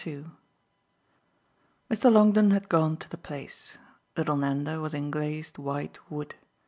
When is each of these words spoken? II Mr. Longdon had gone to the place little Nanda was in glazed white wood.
II 0.03 0.25
Mr. 1.87 2.11
Longdon 2.11 2.49
had 2.49 2.69
gone 2.69 2.97
to 2.97 3.07
the 3.07 3.19
place 3.19 3.77
little 4.17 4.35
Nanda 4.35 4.79
was 4.79 4.95
in 4.95 5.11
glazed 5.11 5.59
white 5.59 5.99
wood. 6.09 6.33